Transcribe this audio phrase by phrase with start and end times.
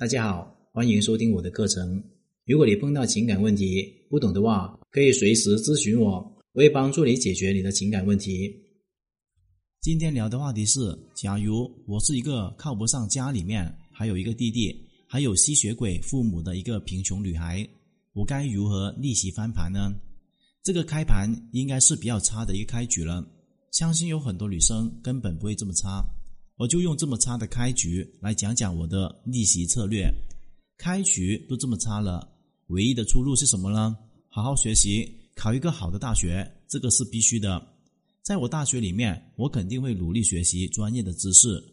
[0.00, 2.02] 大家好，欢迎收听我的课程。
[2.46, 6.12] 如果你碰到情感问题不懂的话，可以随时咨询我，
[6.54, 8.50] 我会帮助你解决你的情感问题。
[9.82, 14.74] 今天聊的话题是：假如我是一个靠不上家里面还有一个弟弟，
[15.06, 17.68] 还有吸血鬼父母的一个贫穷女孩，
[18.14, 19.94] 我该如何逆袭翻盘呢？
[20.62, 23.22] 这个开盘应该是比较差的一个开局了，
[23.72, 26.02] 相信有很多女生根本不会这么差。
[26.60, 30.12] 我就用这么差的开局来讲讲我的逆袭策略。
[30.76, 33.96] 开局都这么差了，唯一的出路是什么呢？
[34.28, 37.66] 好好学习，考一个好的大学，这个是必须的。
[38.20, 41.64] 在我大学里面，我肯定会努力学习专业的知识，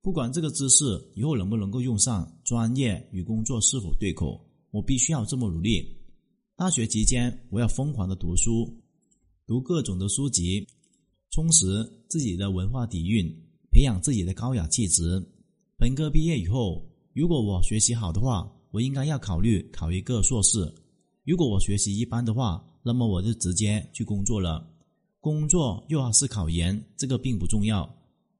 [0.00, 5.86] 不管这个知识以后能不能够用上，专业与工作是否对口，我必须要这么努力。
[6.56, 8.76] 大学期间，我要疯狂的读书，
[9.46, 10.66] 读各种的书籍，
[11.30, 13.32] 充实自己的文化底蕴。
[13.72, 15.20] 培养自己的高雅气质。
[15.78, 20.70] 本科毕业以后，如果我学习好的话，我应该要考虑考一个硕士；
[21.24, 24.68] 如果我学习一般的话，那么我就直接去工作了。
[25.20, 27.88] 工作又要是考研，这个并不重要。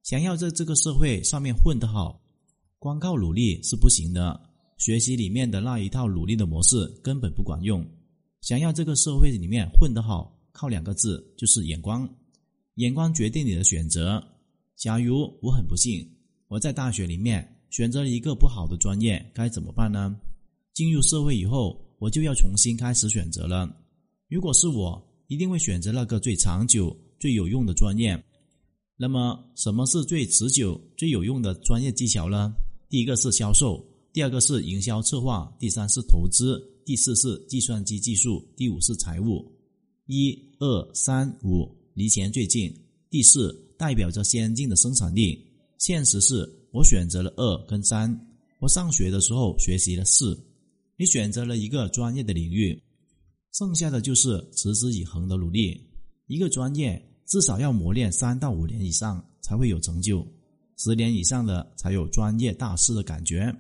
[0.03, 2.21] 想要在这个社会上面混得好，
[2.79, 4.39] 光靠努力是不行的。
[4.77, 7.87] 学习里面的那一套努力的模式根本不管用。
[8.41, 12.09] 想要这个社会里面混得好，靠两个字，就是眼光。
[12.77, 14.23] 眼光决定你的选择。
[14.83, 16.05] 假如我很不幸，
[16.49, 20.19] 我在大学里面选择了一个不好的专业，该怎么办呢？
[20.75, 23.73] 进入社会以后，我就要重新开始选择了。
[24.29, 28.21] 如果是我，一定会选择那个最长久、最有用的专业。
[28.97, 32.53] 那么，什么是最持久、最有用的专业技巧呢？
[32.89, 39.49] 第一个是销售，第二个是营销策划，第三是投资，第四是计算机技术，第五是财务。
[40.07, 42.75] 一二三五，离钱最近。
[43.09, 43.57] 第四。
[43.83, 45.37] 代表着先进的生产力。
[45.79, 48.17] 现实是我选择了二跟三。
[48.61, 50.41] 我上学的时候学习了四。
[50.97, 52.81] 你选择了一个专业的领域，
[53.55, 55.85] 剩下的就是持之以恒的努力。
[56.29, 60.25] 一个专业至少要磨练三到五年以上才会有成就，
[60.79, 63.53] 十年以上的才有专业大师的感觉。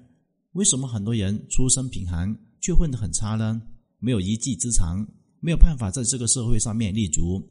[0.53, 3.61] 为什么很多人出身贫寒却混得很差呢？
[3.99, 5.05] 没有一技之长，
[5.41, 7.43] 没有办法在这个社会上面立足。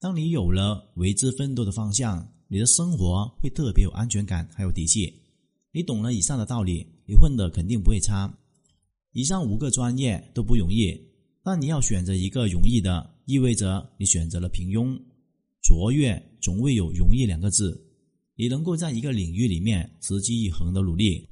[0.00, 5.12] 当你有了为之奋斗的方向，你的生活会特别有安全感，还有底气。
[5.72, 8.32] 你懂了以上的道理，你混的肯定不会差。
[9.12, 10.96] 以上五个专业都不容易，
[11.42, 14.96] 但你要选择一个容易的，意味着你选择了平庸。
[15.62, 17.84] 卓越总会有容易两个字。
[18.36, 21.28] 你能够在一个领域里面持之以恒的努力，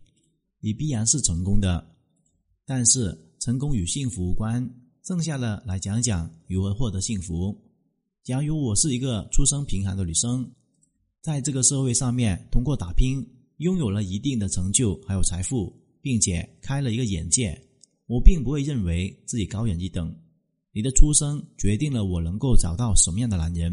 [0.60, 1.87] 你必然是成功的。
[2.66, 4.69] 但是成功与幸福无关。
[5.04, 7.56] 剩下的来讲讲如何获得幸福。
[8.27, 10.51] 假如我是一个出身贫寒的女生，
[11.23, 13.25] 在这个社会上面通过打拼，
[13.59, 15.73] 拥有了一定的成就还有财富，
[16.03, 17.57] 并且开了一个眼界，
[18.09, 20.13] 我并不会认为自己高人一等。
[20.73, 23.73] 你的出生决定了我能够找到什么样的男人。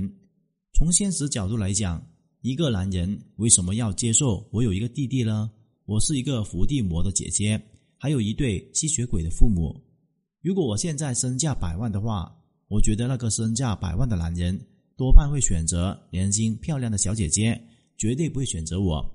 [0.76, 2.00] 从现实角度来讲，
[2.42, 5.50] 一个男人为什么要接受我有一个弟弟呢？
[5.86, 7.60] 我是一个伏地魔的姐姐，
[7.98, 9.84] 还有一对吸血鬼的父母。
[10.44, 12.32] 如果我现在身价百万的话。
[12.74, 14.60] 我觉得那个身价百万的男人
[14.98, 17.62] 多半会选择年轻漂亮的小姐姐，
[18.00, 19.08] 绝对不会选择我。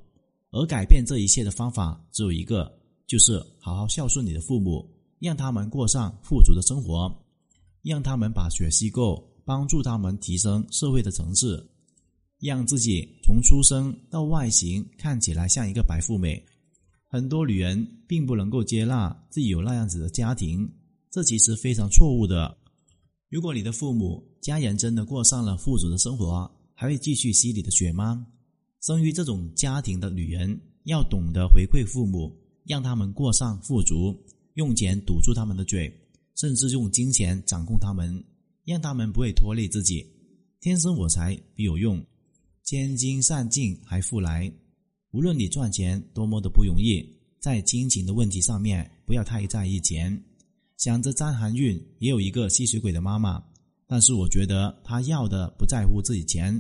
[0.53, 2.73] 而改变这一切的方法只有一个，
[3.09, 4.89] 就是好好孝顺你的父母，
[5.19, 7.13] 让他们过上富足的生活，
[7.83, 11.69] 让他们把血吸够，帮助他们提升社会的层次，
[12.39, 16.41] 让自己从出生到外形看起来像一个白富美。
[17.09, 20.71] 很多女人并不能够接纳自己有那样子的家庭，
[21.11, 22.57] 这其实非常错误的。
[23.31, 28.27] 如果你的父母家人真的过上了富足的生活，还会继续吸你的血吗？
[28.81, 32.35] 生于这种家庭的女人要懂得回馈父母，
[32.65, 34.17] 让他们过上富足，
[34.55, 35.93] 用钱堵住他们的嘴，
[36.37, 38.25] 甚至用金钱掌控他们，
[38.65, 40.07] 让他们不会拖累自己。
[40.61, 42.03] 天生我材必有用，
[42.65, 44.51] 千金散尽还复来。
[45.11, 47.05] 无论你赚钱多么的不容易，
[47.41, 50.19] 在亲情的问题上面不要太在意钱。
[50.79, 53.43] 想着张含韵也有一个吸血鬼的妈妈，
[53.89, 56.57] 但是我觉得她要的不在乎自己钱，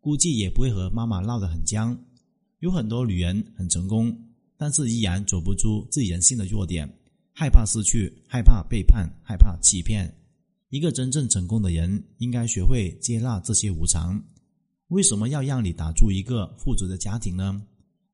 [0.00, 1.98] 估计也不会和妈妈闹得很僵。
[2.60, 4.16] 有很多女人很成功，
[4.56, 6.88] 但是依然走不出自己人性的弱点，
[7.32, 10.14] 害怕失去，害怕背叛，害怕欺骗。
[10.68, 14.22] 一个真正成功的人应该学会接纳这些无常。
[14.88, 17.60] 为什么要让你打出一个富足的家庭呢？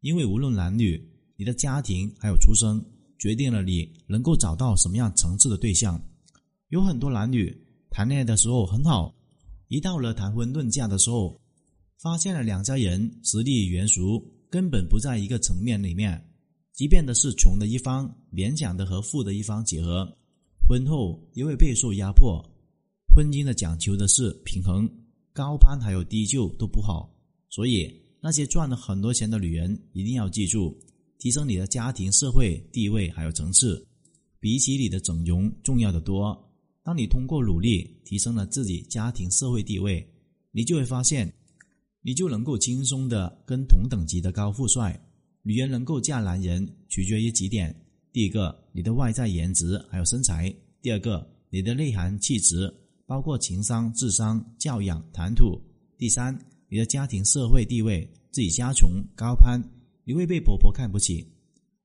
[0.01, 0.99] 因为无论男女，
[1.37, 2.83] 你的家庭还有出生。
[3.23, 6.03] 决定了你能够找到什么样层次的对象。
[6.71, 7.57] 有很多男女
[7.89, 9.15] 谈恋爱的时候很好，
[9.69, 11.41] 一到了谈婚论嫁的时候，
[12.01, 14.21] 发现了两家人实力悬殊，
[14.51, 16.21] 根本不在一个层面里面。
[16.73, 20.05] 即便的是穷的一方勉强的和富的一方结合，
[20.69, 22.45] 婚后也会备受压迫，
[23.15, 24.91] 婚姻的讲求的是平衡，
[25.33, 27.09] 高攀还有低就都不好。
[27.51, 27.89] 所以
[28.21, 30.77] 那些赚了很多钱的女人一定要记住，
[31.23, 33.87] 提升你的家庭社会地位还有层次，
[34.41, 36.37] 比起你的整容重要的多。
[36.83, 40.05] 当你通过努力提升了自己家庭社会地位，
[40.51, 41.33] 你就会发现，
[42.01, 45.01] 你就能够轻松的跟同等级的高富帅。
[45.43, 47.73] 女人能够嫁男人，取决于几点：
[48.13, 52.69] 第一个，你的外在颜值还有身材；第二个，你的内涵气质，
[53.07, 55.57] 包括情商、智商、教养、谈吐；
[55.97, 56.37] 第三，
[56.69, 59.63] 你的家庭社会地位，自己家穷高攀，
[60.05, 61.27] 你会被婆婆看不起。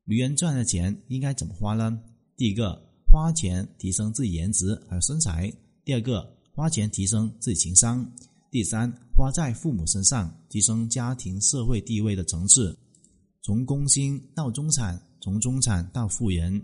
[0.06, 2.00] 女人赚的钱应该怎么花呢？
[2.36, 2.86] 第一个。
[3.10, 5.52] 花钱提升自己颜值和身材，
[5.86, 8.06] 第二个花钱提升自己情商，
[8.52, 12.78] 第三花在父母身上提升家庭社会地位的层次，
[13.42, 16.62] 从工薪到中产，从中产到富人。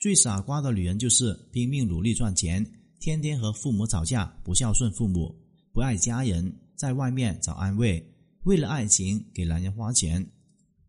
[0.00, 2.66] 最傻瓜的女人就是拼命努力赚钱，
[2.98, 5.32] 天天和父母吵架，不孝顺父母，
[5.72, 8.04] 不爱家人，在外面找安慰，
[8.42, 10.26] 为了爱情给男人花钱。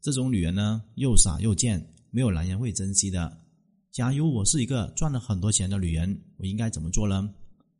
[0.05, 3.41] 这种女人呢，又傻又贱，没有男人会珍惜的。
[3.91, 7.27] 假如我是一个赚了很多钱的女人，我应该怎么做呢？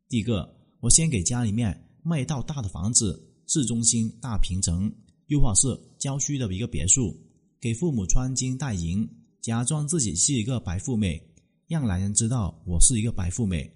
[0.09, 4.91] 第一个，我先给家里面卖一套大的房子，市中心大平层，
[5.27, 7.15] 又或是郊区的一个别墅，
[7.61, 9.07] 给父母穿金戴银，
[9.43, 11.21] 假装自己是一个白富美，
[11.67, 13.71] 让男人知道我是一个白富美，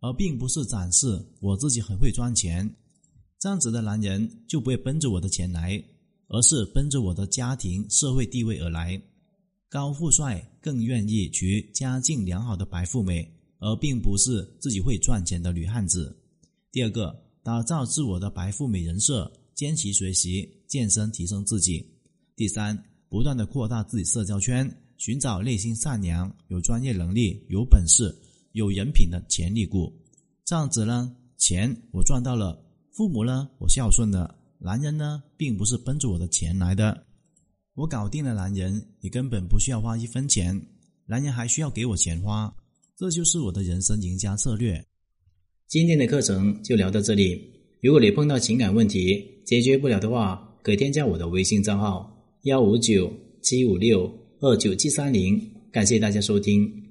[0.00, 2.76] 而并不是展示我自己很会赚钱。
[3.38, 5.84] 这样子的男人就不会奔着我的钱来，
[6.34, 9.00] 而是奔着我的家庭社会地位而来。
[9.68, 13.24] 高富帅更愿意娶家境良好的白富美，
[13.60, 16.16] 而并不是自己会赚钱的女汉子。
[16.72, 21.88] 第二个，打造自我的白富美人设，坚持学习健身，提升自己。
[22.34, 22.76] 第三，
[23.08, 28.12] 不断的扩大自己社交圈，寻找内心善良、有专业能力、有本事、
[28.52, 29.92] 有人品的潜力股。
[30.44, 32.60] 这样子呢，钱我赚到了，
[32.90, 37.06] 父母呢我孝顺了，男人呢并不是奔着我的钱来的。
[37.74, 40.60] 我搞定了男人，你根本不需要花一分钱，
[41.06, 42.54] 男人还需要给我钱花，
[42.96, 44.84] 这就是我的人生赢家策略。
[45.66, 47.52] 今天的课程就聊到这里。
[47.82, 52.10] 如果你碰到情感问题解决不了的话，可以添加我的微信账号
[52.42, 53.12] 幺五九
[53.42, 54.10] 七五六
[54.40, 55.40] 二九七三零。
[55.72, 56.83] 感谢大家收听。